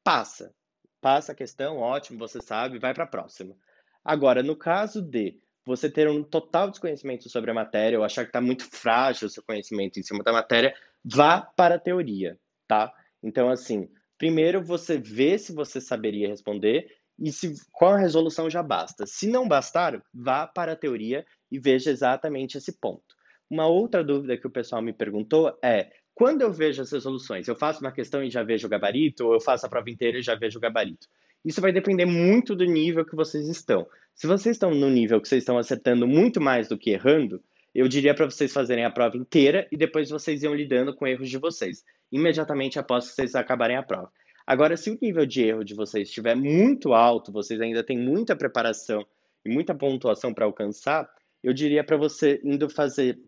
Passa. 0.02 0.54
Passa 1.00 1.32
a 1.32 1.34
questão, 1.34 1.78
ótimo, 1.78 2.18
você 2.18 2.40
sabe, 2.40 2.78
vai 2.78 2.92
para 2.92 3.04
a 3.04 3.08
próxima. 3.08 3.56
Agora, 4.04 4.42
no 4.42 4.56
caso 4.56 5.00
de 5.02 5.38
você 5.64 5.90
ter 5.90 6.08
um 6.08 6.22
total 6.22 6.70
desconhecimento 6.70 7.28
sobre 7.28 7.50
a 7.50 7.54
matéria 7.54 7.98
ou 7.98 8.04
achar 8.04 8.24
que 8.24 8.30
está 8.30 8.40
muito 8.40 8.64
frágil 8.64 9.26
o 9.26 9.30
seu 9.30 9.42
conhecimento 9.42 9.98
em 9.98 10.02
cima 10.02 10.22
da 10.22 10.32
matéria, 10.32 10.74
vá 11.04 11.40
para 11.40 11.76
a 11.76 11.78
teoria, 11.78 12.38
tá? 12.66 12.92
Então, 13.22 13.48
assim, 13.48 13.88
primeiro 14.18 14.62
você 14.62 14.98
vê 14.98 15.38
se 15.38 15.52
você 15.52 15.80
saberia 15.80 16.28
responder 16.28 16.86
e 17.18 17.30
se 17.30 17.54
qual 17.72 17.94
a 17.94 17.98
resolução 17.98 18.48
já 18.48 18.62
basta. 18.62 19.06
Se 19.06 19.28
não 19.28 19.46
bastar, 19.46 20.02
vá 20.12 20.46
para 20.46 20.72
a 20.72 20.76
teoria 20.76 21.24
e 21.50 21.58
veja 21.58 21.90
exatamente 21.90 22.56
esse 22.56 22.78
ponto. 22.78 23.14
Uma 23.48 23.66
outra 23.66 24.02
dúvida 24.02 24.38
que 24.38 24.46
o 24.46 24.50
pessoal 24.50 24.80
me 24.80 24.92
perguntou 24.92 25.58
é: 25.62 25.90
quando 26.20 26.42
eu 26.42 26.52
vejo 26.52 26.82
as 26.82 26.92
resoluções, 26.92 27.48
eu 27.48 27.56
faço 27.56 27.80
uma 27.80 27.90
questão 27.90 28.22
e 28.22 28.28
já 28.28 28.42
vejo 28.42 28.66
o 28.66 28.70
gabarito, 28.70 29.24
ou 29.24 29.32
eu 29.32 29.40
faço 29.40 29.64
a 29.64 29.70
prova 29.70 29.88
inteira 29.88 30.18
e 30.18 30.22
já 30.22 30.34
vejo 30.34 30.58
o 30.58 30.60
gabarito? 30.60 31.08
Isso 31.42 31.62
vai 31.62 31.72
depender 31.72 32.04
muito 32.04 32.54
do 32.54 32.66
nível 32.66 33.06
que 33.06 33.16
vocês 33.16 33.48
estão. 33.48 33.86
Se 34.14 34.26
vocês 34.26 34.56
estão 34.56 34.70
no 34.74 34.90
nível 34.90 35.18
que 35.18 35.26
vocês 35.26 35.40
estão 35.40 35.56
acertando 35.56 36.06
muito 36.06 36.38
mais 36.38 36.68
do 36.68 36.76
que 36.76 36.90
errando, 36.90 37.42
eu 37.74 37.88
diria 37.88 38.14
para 38.14 38.26
vocês 38.26 38.52
fazerem 38.52 38.84
a 38.84 38.90
prova 38.90 39.16
inteira 39.16 39.66
e 39.72 39.78
depois 39.78 40.10
vocês 40.10 40.42
iam 40.42 40.54
lidando 40.54 40.94
com 40.94 41.06
erros 41.06 41.30
de 41.30 41.38
vocês, 41.38 41.86
imediatamente 42.12 42.78
após 42.78 43.06
vocês 43.06 43.34
acabarem 43.34 43.78
a 43.78 43.82
prova. 43.82 44.12
Agora, 44.46 44.76
se 44.76 44.90
o 44.90 44.98
nível 45.00 45.24
de 45.24 45.42
erro 45.42 45.64
de 45.64 45.72
vocês 45.72 46.06
estiver 46.06 46.36
muito 46.36 46.92
alto, 46.92 47.32
vocês 47.32 47.58
ainda 47.62 47.82
têm 47.82 47.98
muita 47.98 48.36
preparação 48.36 49.06
e 49.42 49.48
muita 49.48 49.74
pontuação 49.74 50.34
para 50.34 50.44
alcançar, 50.44 51.08
eu 51.42 51.54
diria 51.54 51.82
para 51.82 51.96
você 51.96 52.38
indo 52.44 52.68
fazer 52.68 53.18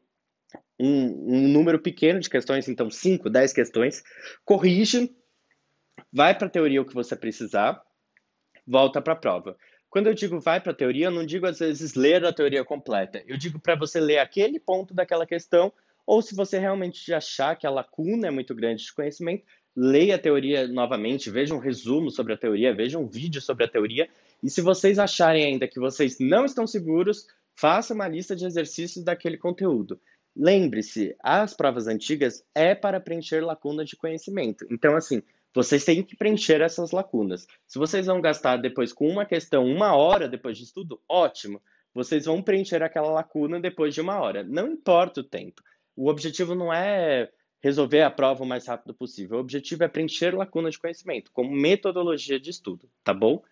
um, 0.79 1.37
um, 1.37 1.49
número 1.49 1.79
pequeno 1.79 2.21
de 2.21 2.31
questões, 2.31 2.69
então 2.69 2.91
5, 2.91 3.29
10 3.31 3.53
questões, 3.53 4.03
corrige, 4.45 5.15
vai 6.13 6.37
para 6.37 6.47
a 6.47 6.51
teoria 6.51 6.83
o 6.83 6.85
que 6.85 6.95
você 6.95 7.15
precisar, 7.15 7.83
volta 8.67 9.01
para 9.01 9.13
a 9.13 9.17
prova. 9.17 9.57
Quando 9.89 10.07
eu 10.07 10.15
digo 10.15 10.41
vai 10.41 10.61
para 10.61 10.73
a 10.73 10.75
teoria, 10.75 11.07
eu 11.07 11.11
não 11.11 11.27
digo 11.27 11.47
às 11.47 11.59
vezes 11.59 11.95
ler 11.95 12.25
a 12.25 12.33
teoria 12.33 12.65
completa. 12.65 13.23
Eu 13.27 13.37
digo 13.37 13.61
para 13.61 13.75
você 13.75 14.01
ler 14.01 14.19
aquele 14.19 14.59
ponto 14.59 14.95
daquela 14.95 15.27
questão, 15.27 15.73
ou 16.07 16.23
se 16.23 16.35
você 16.35 16.59
realmente 16.59 17.13
achar 17.13 17.57
que 17.57 17.67
a 17.67 17.71
lacuna 17.71 18.29
é 18.29 18.31
muito 18.31 18.55
grande 18.55 18.85
de 18.85 18.93
conhecimento, 18.93 19.45
leia 19.77 20.17
a 20.17 20.19
teoria 20.19 20.67
novamente, 20.67 21.31
veja 21.31 21.55
um 21.55 21.59
resumo 21.59 22.11
sobre 22.11 22.33
a 22.33 22.37
teoria, 22.37 22.75
veja 22.75 22.99
um 22.99 23.07
vídeo 23.07 23.41
sobre 23.41 23.65
a 23.65 23.69
teoria. 23.69 24.09
E 24.43 24.51
se 24.51 24.61
vocês 24.61 24.99
acharem 24.99 25.45
ainda 25.45 25.69
que 25.69 25.79
vocês 25.79 26.19
não 26.19 26.45
estão 26.45 26.67
seguros, 26.67 27.27
faça 27.55 27.95
uma 27.95 28.09
lista 28.09 28.35
de 28.35 28.45
exercícios 28.45 29.05
daquele 29.05 29.39
conteúdo. 29.39 30.01
Lembre-se, 30.35 31.15
as 31.21 31.55
provas 31.55 31.87
antigas 31.87 32.45
é 32.55 32.75
para 32.75 33.01
preencher 33.01 33.45
lacuna 33.45 33.85
de 33.85 33.97
conhecimento. 33.97 34.67
Então, 34.71 34.97
assim, 34.97 35.23
vocês 35.55 35.85
têm 35.85 36.03
que 36.03 36.17
preencher 36.17 36.61
essas 36.63 36.91
lacunas. 36.91 37.47
Se 37.67 37.79
vocês 37.79 38.07
vão 38.07 38.21
gastar 38.21 38.57
depois 38.57 38.93
com 38.93 39.07
uma 39.09 39.27
questão 39.27 39.67
uma 39.67 39.95
hora 39.95 40.29
depois 40.29 40.57
de 40.57 40.65
estudo, 40.65 41.01
ótimo. 41.09 41.61
Vocês 41.95 42.25
vão 42.25 42.43
preencher 42.43 42.83
aquela 42.83 43.11
lacuna 43.11 43.61
depois 43.61 43.95
de 43.95 44.01
uma 44.01 44.19
hora. 44.19 44.43
Não 44.43 44.69
importa 44.69 45.21
o 45.21 45.25
tempo. 45.25 45.63
O 45.95 46.09
objetivo 46.09 46.55
não 46.55 46.73
é 46.73 47.31
resolver 47.63 48.01
a 48.01 48.11
prova 48.11 48.43
o 48.43 48.47
mais 48.47 48.67
rápido 48.67 48.95
possível. 48.95 49.37
O 49.37 49.41
objetivo 49.41 49.85
é 49.85 49.89
preencher 49.89 50.35
lacunas 50.35 50.75
de 50.75 50.81
conhecimento, 50.81 51.31
como 51.33 51.53
metodologia 51.53 52.41
de 52.41 52.49
estudo, 52.49 52.89
tá 53.05 53.13
bom? 53.13 53.43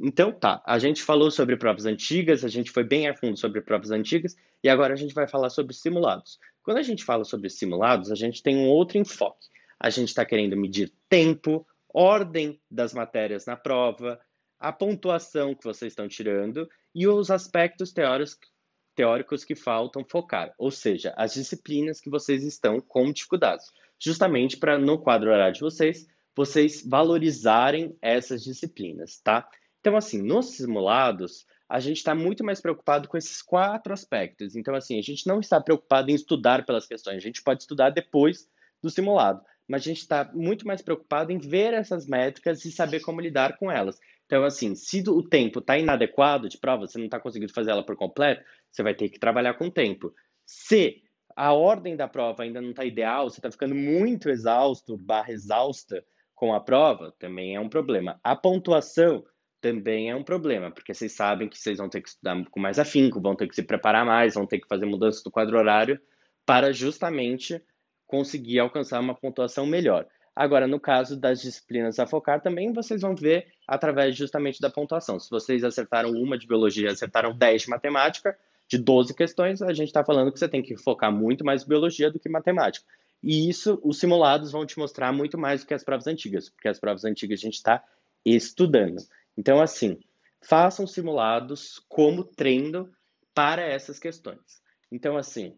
Então 0.00 0.32
tá, 0.32 0.62
a 0.66 0.78
gente 0.78 1.02
falou 1.02 1.30
sobre 1.30 1.56
provas 1.56 1.86
antigas, 1.86 2.44
a 2.44 2.48
gente 2.48 2.70
foi 2.70 2.84
bem 2.84 3.08
a 3.08 3.14
fundo 3.14 3.36
sobre 3.36 3.60
provas 3.60 3.90
antigas 3.90 4.36
e 4.62 4.68
agora 4.68 4.94
a 4.94 4.96
gente 4.96 5.14
vai 5.14 5.26
falar 5.26 5.50
sobre 5.50 5.74
simulados. 5.74 6.38
Quando 6.62 6.78
a 6.78 6.82
gente 6.82 7.04
fala 7.04 7.24
sobre 7.24 7.48
simulados, 7.48 8.10
a 8.10 8.14
gente 8.14 8.42
tem 8.42 8.56
um 8.56 8.68
outro 8.68 8.98
enfoque 8.98 9.46
a 9.78 9.90
gente 9.90 10.08
está 10.08 10.24
querendo 10.24 10.56
medir 10.56 10.92
tempo, 11.08 11.66
ordem 11.92 12.60
das 12.70 12.92
matérias 12.94 13.46
na 13.46 13.56
prova, 13.56 14.20
a 14.58 14.72
pontuação 14.72 15.54
que 15.54 15.64
vocês 15.64 15.92
estão 15.92 16.08
tirando 16.08 16.68
e 16.94 17.06
os 17.06 17.30
aspectos 17.30 17.92
teóricos, 17.92 19.44
que 19.44 19.54
faltam 19.54 20.04
focar, 20.08 20.54
ou 20.56 20.70
seja, 20.70 21.12
as 21.16 21.34
disciplinas 21.34 22.00
que 22.00 22.08
vocês 22.08 22.42
estão 22.42 22.80
com 22.80 23.12
dificuldades, 23.12 23.66
justamente 23.98 24.56
para 24.56 24.78
no 24.78 24.98
quadro 24.98 25.30
horário 25.30 25.54
de 25.54 25.60
vocês, 25.60 26.06
vocês 26.34 26.82
valorizarem 26.86 27.96
essas 28.00 28.42
disciplinas, 28.42 29.20
tá? 29.20 29.46
Então, 29.86 29.96
assim, 29.96 30.20
nos 30.20 30.56
simulados, 30.56 31.46
a 31.68 31.78
gente 31.78 31.98
está 31.98 32.12
muito 32.12 32.42
mais 32.42 32.60
preocupado 32.60 33.06
com 33.08 33.16
esses 33.16 33.40
quatro 33.40 33.92
aspectos. 33.92 34.56
Então, 34.56 34.74
assim, 34.74 34.98
a 34.98 35.02
gente 35.02 35.28
não 35.28 35.38
está 35.38 35.60
preocupado 35.60 36.10
em 36.10 36.14
estudar 36.14 36.66
pelas 36.66 36.88
questões, 36.88 37.18
a 37.18 37.20
gente 37.20 37.40
pode 37.40 37.62
estudar 37.62 37.90
depois 37.90 38.48
do 38.82 38.90
simulado 38.90 39.40
mas 39.68 39.82
a 39.82 39.84
gente 39.84 39.98
está 39.98 40.30
muito 40.32 40.66
mais 40.66 40.80
preocupado 40.80 41.32
em 41.32 41.38
ver 41.38 41.74
essas 41.74 42.06
métricas 42.06 42.64
e 42.64 42.70
saber 42.70 43.00
como 43.00 43.20
lidar 43.20 43.58
com 43.58 43.70
elas. 43.70 43.98
Então, 44.24 44.44
assim, 44.44 44.74
se 44.74 45.02
o 45.08 45.22
tempo 45.22 45.58
está 45.58 45.76
inadequado 45.76 46.48
de 46.48 46.58
prova, 46.58 46.86
você 46.86 46.98
não 46.98 47.06
está 47.06 47.18
conseguindo 47.18 47.52
fazer 47.52 47.72
ela 47.72 47.84
por 47.84 47.96
completo, 47.96 48.44
você 48.70 48.82
vai 48.82 48.94
ter 48.94 49.08
que 49.08 49.18
trabalhar 49.18 49.54
com 49.54 49.66
o 49.66 49.70
tempo. 49.70 50.14
Se 50.44 51.02
a 51.34 51.52
ordem 51.52 51.96
da 51.96 52.08
prova 52.08 52.42
ainda 52.42 52.60
não 52.60 52.70
está 52.70 52.84
ideal, 52.84 53.28
você 53.28 53.38
está 53.38 53.50
ficando 53.50 53.74
muito 53.74 54.30
exausto, 54.30 54.96
barra 54.96 55.32
exausta 55.32 56.04
com 56.34 56.54
a 56.54 56.60
prova, 56.60 57.12
também 57.18 57.56
é 57.56 57.60
um 57.60 57.68
problema. 57.68 58.20
A 58.22 58.36
pontuação 58.36 59.24
também 59.66 60.10
é 60.10 60.14
um 60.14 60.22
problema, 60.22 60.70
porque 60.70 60.94
vocês 60.94 61.12
sabem 61.12 61.48
que 61.48 61.58
vocês 61.58 61.78
vão 61.78 61.88
ter 61.88 62.00
que 62.00 62.08
estudar 62.08 62.36
com 62.50 62.60
mais 62.60 62.78
afinco, 62.78 63.20
vão 63.20 63.34
ter 63.34 63.48
que 63.48 63.54
se 63.54 63.64
preparar 63.64 64.06
mais, 64.06 64.34
vão 64.34 64.46
ter 64.46 64.60
que 64.60 64.68
fazer 64.68 64.86
mudanças 64.86 65.24
do 65.24 65.30
quadro 65.30 65.58
horário 65.58 66.00
para 66.44 66.72
justamente 66.72 67.60
conseguir 68.06 68.60
alcançar 68.60 69.00
uma 69.00 69.14
pontuação 69.14 69.66
melhor. 69.66 70.06
Agora, 70.34 70.68
no 70.68 70.78
caso 70.78 71.18
das 71.18 71.40
disciplinas 71.40 71.98
a 71.98 72.06
focar, 72.06 72.40
também 72.40 72.72
vocês 72.72 73.00
vão 73.00 73.16
ver 73.16 73.46
através 73.66 74.14
justamente 74.14 74.60
da 74.60 74.70
pontuação. 74.70 75.18
Se 75.18 75.28
vocês 75.30 75.64
acertaram 75.64 76.10
uma 76.10 76.38
de 76.38 76.46
biologia, 76.46 76.92
acertaram 76.92 77.36
10 77.36 77.62
de 77.62 77.70
matemática, 77.70 78.38
de 78.68 78.78
12 78.78 79.14
questões, 79.14 79.62
a 79.62 79.72
gente 79.72 79.88
está 79.88 80.04
falando 80.04 80.30
que 80.30 80.38
você 80.38 80.48
tem 80.48 80.62
que 80.62 80.76
focar 80.76 81.10
muito 81.10 81.44
mais 81.44 81.64
biologia 81.64 82.10
do 82.10 82.20
que 82.20 82.28
matemática. 82.28 82.86
E 83.22 83.48
isso, 83.48 83.80
os 83.82 83.98
simulados 83.98 84.52
vão 84.52 84.64
te 84.64 84.78
mostrar 84.78 85.12
muito 85.12 85.36
mais 85.36 85.62
do 85.62 85.66
que 85.66 85.74
as 85.74 85.82
provas 85.82 86.06
antigas, 86.06 86.50
porque 86.50 86.68
as 86.68 86.78
provas 86.78 87.04
antigas 87.04 87.40
a 87.40 87.42
gente 87.42 87.54
está 87.54 87.82
estudando. 88.24 88.96
Então, 89.36 89.60
assim, 89.60 89.98
façam 90.42 90.86
simulados 90.86 91.80
como 91.88 92.24
treino 92.24 92.90
para 93.34 93.62
essas 93.62 93.98
questões. 93.98 94.62
Então, 94.90 95.16
assim, 95.16 95.56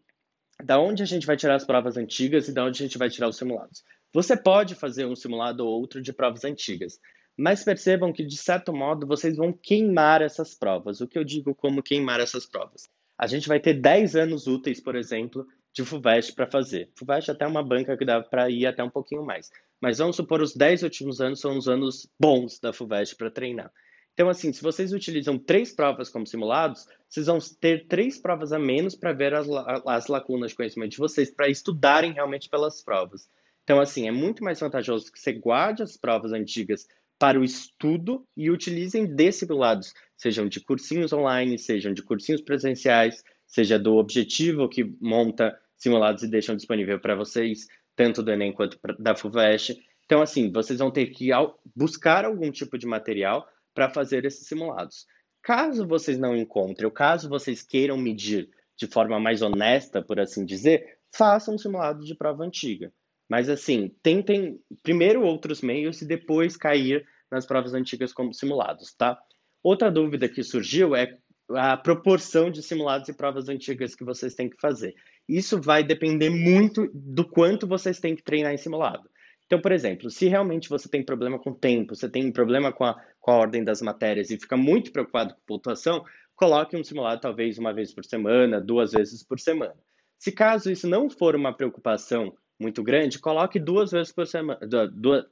da 0.63 0.81
onde 0.81 1.03
a 1.03 1.07
gente 1.07 1.27
vai 1.27 1.37
tirar 1.37 1.55
as 1.55 1.65
provas 1.65 1.97
antigas 1.97 2.49
e 2.49 2.53
da 2.53 2.65
onde 2.65 2.83
a 2.83 2.87
gente 2.87 2.99
vai 2.99 3.09
tirar 3.09 3.29
os 3.29 3.37
simulados. 3.37 3.85
Você 4.13 4.37
pode 4.37 4.75
fazer 4.75 5.05
um 5.05 5.15
simulado 5.15 5.65
ou 5.65 5.81
outro 5.81 6.01
de 6.01 6.13
provas 6.13 6.45
antigas, 6.45 6.99
mas 7.37 7.63
percebam 7.63 8.13
que, 8.13 8.25
de 8.25 8.37
certo 8.37 8.73
modo, 8.73 9.07
vocês 9.07 9.37
vão 9.37 9.53
queimar 9.53 10.23
essas 10.23 10.55
provas. 10.55 11.01
O 11.01 11.07
que 11.07 11.19
eu 11.19 11.23
digo 11.23 11.55
como 11.55 11.83
queimar 11.83 12.21
essas 12.21 12.47
provas? 12.47 12.89
A 13.17 13.27
gente 13.27 13.47
vai 13.47 13.61
ter 13.61 13.75
10 13.75 14.17
anos 14.17 14.47
úteis, 14.47 14.81
por 14.81 14.97
exemplo, 14.97 15.47
de 15.73 15.85
FUVEST 15.85 16.35
para 16.35 16.51
fazer. 16.51 16.91
FUVEST 16.97 17.31
é 17.31 17.35
até 17.35 17.47
uma 17.47 17.63
banca 17.63 17.97
que 17.97 18.05
dá 18.05 18.21
para 18.21 18.51
ir 18.51 18.67
até 18.67 18.83
um 18.83 18.91
pouquinho 18.91 19.25
mais. 19.25 19.51
Mas 19.81 19.99
vamos 19.99 20.17
supor 20.17 20.43
os 20.43 20.55
10 20.55 20.83
últimos 20.83 21.21
anos 21.21 21.41
são 21.41 21.57
os 21.57 21.69
anos 21.69 22.09
bons 22.19 22.59
da 22.59 22.73
FUVEST 22.73 23.17
para 23.17 23.31
treinar. 23.31 23.73
Então, 24.19 24.29
assim, 24.29 24.53
se 24.53 24.61
vocês 24.61 24.93
utilizam 24.93 25.39
três 25.39 25.73
provas 25.73 26.09
como 26.09 26.27
simulados, 26.27 26.87
vocês 27.09 27.27
vão 27.27 27.39
ter 27.61 27.87
três 27.87 28.19
provas 28.19 28.53
a 28.53 28.59
menos 28.59 28.97
para 28.97 29.13
ver 29.13 29.33
as, 29.33 29.47
as 29.87 30.09
lacunas 30.09 30.51
de 30.51 30.57
conhecimento 30.57 30.91
de 30.91 30.99
vocês, 30.99 31.31
para 31.31 31.49
estudarem 31.49 32.13
realmente 32.13 32.49
pelas 32.49 32.83
provas. 32.83 33.29
Então, 33.63 33.79
assim, 33.79 34.09
é 34.09 34.11
muito 34.11 34.43
mais 34.43 34.59
vantajoso 34.59 35.13
que 35.13 35.21
você 35.21 35.33
guarde 35.33 35.85
as 35.85 35.97
provas 35.97 36.33
antigas 36.33 36.89
para 37.17 37.39
o 37.39 37.45
estudo 37.45 38.25
e 38.37 38.51
utilizem 38.51 39.07
de 39.07 39.31
simulados, 39.31 39.93
sejam 40.17 40.49
de 40.49 40.59
cursinhos 40.61 41.13
online, 41.13 41.57
sejam 41.57 41.93
de 41.93 42.03
cursinhos 42.03 42.41
presenciais, 42.41 43.23
seja 43.47 43.79
do 43.79 43.95
objetivo 43.95 44.69
que 44.69 44.97
monta 45.01 45.57
simulados 45.77 46.25
e 46.25 46.29
deixam 46.29 46.57
disponível 46.57 46.99
para 46.99 47.15
vocês, 47.15 47.69
tanto 47.99 48.23
do 48.23 48.31
Enem 48.31 48.53
quanto 48.53 48.79
da 48.97 49.17
FUVEST. 49.17 49.77
Então, 50.05 50.23
assim, 50.23 50.53
vocês 50.53 50.79
vão 50.79 50.89
ter 50.89 51.07
que 51.07 51.31
buscar 51.75 52.25
algum 52.25 52.49
tipo 52.53 52.79
de 52.79 52.87
material 52.87 53.45
para 53.75 53.91
fazer 53.91 54.25
esses 54.25 54.47
simulados. 54.47 55.05
Caso 55.43 55.85
vocês 55.85 56.17
não 56.17 56.37
encontrem, 56.37 56.87
ou 56.87 56.93
caso 56.93 57.29
vocês 57.29 57.61
queiram 57.61 57.99
medir 57.99 58.49
de 58.77 58.87
forma 58.87 59.19
mais 59.19 59.43
honesta, 59.43 60.01
por 60.01 60.21
assim 60.21 60.45
dizer, 60.45 60.99
façam 61.13 61.57
um 61.57 61.59
simulado 61.59 62.05
de 62.05 62.15
prova 62.15 62.45
antiga. 62.45 62.93
Mas 63.29 63.49
assim, 63.49 63.93
tentem 64.01 64.61
primeiro 64.85 65.25
outros 65.25 65.61
meios 65.61 66.01
e 66.01 66.07
depois 66.07 66.57
cair 66.57 67.05
nas 67.29 67.47
provas 67.47 67.75
antigas 67.75 68.13
como 68.13 68.33
simulados, 68.33 68.95
tá? 68.95 69.21
Outra 69.61 69.91
dúvida 69.91 70.29
que 70.29 70.45
surgiu 70.45 70.95
é 70.95 71.19
a 71.51 71.77
proporção 71.77 72.51
de 72.51 72.63
simulados 72.63 73.09
e 73.09 73.13
provas 73.13 73.49
antigas 73.49 73.95
que 73.95 74.05
vocês 74.05 74.35
têm 74.35 74.49
que 74.49 74.61
fazer. 74.61 74.95
Isso 75.29 75.61
vai 75.61 75.83
depender 75.83 76.31
muito 76.31 76.91
do 76.93 77.25
quanto 77.25 77.67
vocês 77.67 77.99
têm 77.99 78.15
que 78.15 78.23
treinar 78.23 78.53
em 78.53 78.59
simulado. 78.59 79.09
Então, 79.47 79.61
por 79.61 79.73
exemplo, 79.73 80.11
se 80.11 80.27
realmente 80.27 80.69
você 80.69 80.89
tem 80.89 81.03
problema 81.03 81.39
com 81.39 81.55
tempo, 81.55 81.97
você 81.97 82.09
tem 82.09 82.31
problema 82.31 82.71
com 82.71 82.85
a, 82.85 83.01
com 83.19 83.31
a 83.31 83.37
ordem 83.37 83.65
das 83.65 83.81
matérias 83.81 84.31
e 84.31 84.39
fica 84.39 84.59
muito 84.59 84.93
preocupado 84.93 85.35
com 85.35 85.41
pontuação, 85.47 86.05
coloque 86.37 86.77
um 86.77 86.85
simulado 86.85 87.23
talvez 87.23 87.59
uma 87.59 87.73
vez 87.73 87.95
por 87.95 88.05
semana, 88.05 88.61
duas 88.61 88.93
vezes 88.93 89.23
por 89.23 89.41
semana. 89.41 89.75
Se 90.19 90.31
caso 90.31 90.71
isso 90.71 90.87
não 90.87 91.09
for 91.09 91.35
uma 91.35 91.53
preocupação 91.53 92.35
muito 92.61 92.83
grande, 92.83 93.19
coloque 93.19 93.59
duas 93.59 93.91
vezes 93.91 94.13
por 94.13 94.27
semana, 94.27 94.61
duas, 94.93 95.25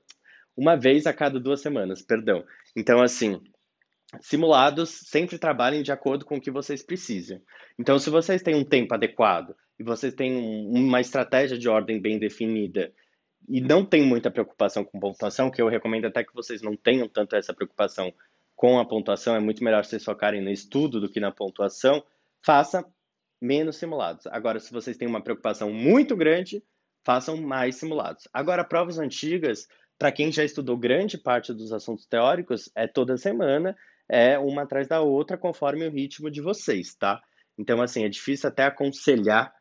uma 0.56 0.76
vez 0.76 1.06
a 1.06 1.12
cada 1.12 1.38
duas 1.38 1.60
semanas, 1.60 2.00
perdão. 2.00 2.42
Então, 2.74 3.02
assim, 3.02 3.40
simulados 4.20 4.90
sempre 4.90 5.38
trabalhem 5.38 5.82
de 5.82 5.92
acordo 5.92 6.24
com 6.24 6.36
o 6.36 6.40
que 6.40 6.50
vocês 6.50 6.82
precisam. 6.82 7.40
Então, 7.78 7.98
se 7.98 8.10
vocês 8.10 8.42
têm 8.42 8.54
um 8.54 8.64
tempo 8.64 8.94
adequado 8.94 9.54
e 9.78 9.84
vocês 9.84 10.14
têm 10.14 10.36
uma 10.68 11.00
estratégia 11.00 11.58
de 11.58 11.68
ordem 11.68 12.00
bem 12.00 12.18
definida 12.18 12.92
e 13.48 13.60
não 13.60 13.84
tem 13.84 14.02
muita 14.02 14.30
preocupação 14.30 14.84
com 14.84 14.98
pontuação, 14.98 15.50
que 15.50 15.60
eu 15.60 15.68
recomendo 15.68 16.06
até 16.06 16.24
que 16.24 16.34
vocês 16.34 16.62
não 16.62 16.76
tenham 16.76 17.08
tanto 17.08 17.36
essa 17.36 17.54
preocupação 17.54 18.12
com 18.54 18.78
a 18.78 18.84
pontuação, 18.84 19.36
é 19.36 19.40
muito 19.40 19.62
melhor 19.62 19.84
vocês 19.84 20.02
focarem 20.02 20.42
no 20.42 20.50
estudo 20.50 21.00
do 21.00 21.10
que 21.10 21.20
na 21.20 21.30
pontuação, 21.30 22.02
faça 22.42 22.84
menos 23.40 23.76
simulados. 23.76 24.26
Agora, 24.28 24.58
se 24.58 24.72
vocês 24.72 24.96
têm 24.96 25.06
uma 25.06 25.22
preocupação 25.22 25.70
muito 25.70 26.16
grande, 26.16 26.62
façam 27.04 27.36
mais 27.36 27.76
simulados. 27.76 28.26
Agora, 28.32 28.64
provas 28.64 28.98
antigas, 28.98 29.68
para 29.98 30.10
quem 30.10 30.32
já 30.32 30.42
estudou 30.42 30.76
grande 30.76 31.16
parte 31.18 31.52
dos 31.52 31.72
assuntos 31.72 32.06
teóricos, 32.06 32.70
é 32.74 32.86
toda 32.86 33.16
semana, 33.16 33.76
é 34.08 34.38
uma 34.38 34.62
atrás 34.62 34.88
da 34.88 35.00
outra, 35.00 35.36
conforme 35.36 35.86
o 35.86 35.90
ritmo 35.90 36.30
de 36.30 36.40
vocês, 36.40 36.94
tá? 36.94 37.20
Então, 37.58 37.80
assim, 37.80 38.04
é 38.04 38.08
difícil 38.08 38.48
até 38.48 38.64
aconselhar 38.64 39.54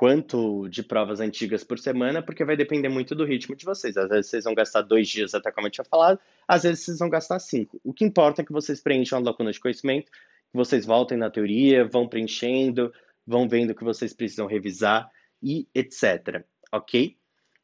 quanto 0.00 0.66
de 0.68 0.82
provas 0.82 1.20
antigas 1.20 1.62
por 1.62 1.78
semana, 1.78 2.22
porque 2.22 2.44
vai 2.44 2.56
depender 2.56 2.88
muito 2.88 3.14
do 3.14 3.24
ritmo 3.24 3.54
de 3.54 3.66
vocês. 3.66 3.96
Às 3.98 4.08
vezes 4.08 4.30
vocês 4.30 4.44
vão 4.44 4.54
gastar 4.54 4.80
dois 4.80 5.06
dias, 5.06 5.34
até 5.34 5.52
como 5.52 5.66
eu 5.66 5.70
tinha 5.70 5.84
falado, 5.84 6.18
às 6.48 6.62
vezes 6.62 6.84
vocês 6.84 6.98
vão 6.98 7.10
gastar 7.10 7.38
cinco. 7.38 7.78
O 7.84 7.92
que 7.92 8.04
importa 8.04 8.40
é 8.40 8.44
que 8.44 8.52
vocês 8.52 8.80
preencham 8.80 9.18
a 9.18 9.22
lacuna 9.22 9.52
de 9.52 9.60
conhecimento, 9.60 10.10
que 10.10 10.56
vocês 10.56 10.86
voltem 10.86 11.18
na 11.18 11.30
teoria, 11.30 11.86
vão 11.86 12.08
preenchendo, 12.08 12.90
vão 13.26 13.46
vendo 13.46 13.70
o 13.70 13.74
que 13.74 13.84
vocês 13.84 14.14
precisam 14.14 14.46
revisar 14.46 15.10
e 15.42 15.68
etc. 15.74 16.44
Ok? 16.72 17.16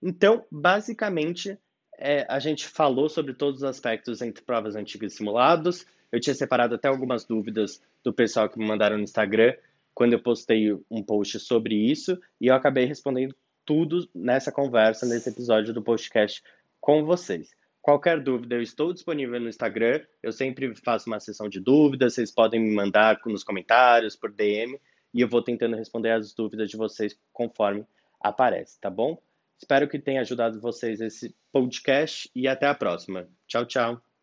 Então, 0.03 0.45
basicamente, 0.53 1.59
é, 1.99 2.27
a 2.29 2.39
gente 2.39 2.69
falou 2.69 3.09
sobre 3.09 3.33
todos 3.33 3.63
os 3.63 3.65
aspectos 3.65 4.21
entre 4.21 4.45
provas 4.45 4.77
antigas 4.77 5.15
e 5.15 5.17
simulados. 5.17 5.87
Eu 6.11 6.21
tinha 6.21 6.35
separado 6.35 6.75
até 6.75 6.89
algumas 6.89 7.25
dúvidas 7.25 7.83
do 8.03 8.13
pessoal 8.13 8.49
que 8.49 8.59
me 8.59 8.67
mandaram 8.67 8.97
no 8.97 9.03
Instagram 9.03 9.55
quando 9.95 10.13
eu 10.13 10.23
postei 10.23 10.73
um 10.91 11.03
post 11.03 11.41
sobre 11.41 11.75
isso 11.75 12.21
e 12.41 12.49
eu 12.49 12.55
acabei 12.55 12.85
respondendo 12.85 13.35
tudo 13.65 14.09
nessa 14.15 14.53
conversa, 14.53 15.07
nesse 15.07 15.29
episódio 15.29 15.75
do 15.75 15.83
podcast 15.83 16.43
com 16.81 17.05
vocês. 17.05 17.51
Qualquer 17.83 18.21
dúvida, 18.21 18.57
eu 18.57 18.63
estou 18.63 18.93
disponível 18.93 19.41
no 19.41 19.49
Instagram. 19.49 20.01
Eu 20.23 20.33
sempre 20.33 20.75
faço 20.75 21.09
uma 21.09 21.21
sessão 21.21 21.49
de 21.49 21.61
dúvidas. 21.61 22.15
Vocês 22.15 22.33
podem 22.33 22.61
me 22.61 22.75
mandar 22.75 23.21
nos 23.27 23.45
comentários, 23.45 24.17
por 24.17 24.33
DM, 24.33 24.79
e 25.15 25.21
eu 25.21 25.29
vou 25.29 25.41
tentando 25.41 25.77
responder 25.77 26.11
as 26.11 26.35
dúvidas 26.35 26.69
de 26.69 26.77
vocês 26.77 27.17
conforme 27.33 27.87
aparece, 28.21 28.81
tá 28.81 28.91
bom? 28.91 29.17
Espero 29.57 29.89
que 29.89 29.99
tenha 29.99 30.21
ajudado 30.21 30.61
vocês 30.61 31.01
esse 31.01 31.35
podcast 31.53 32.31
e 32.35 32.47
até 32.47 32.67
a 32.67 32.75
próxima. 32.75 33.29
Tchau, 33.47 33.65
tchau. 33.65 34.16